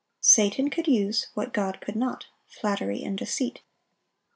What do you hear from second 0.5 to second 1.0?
could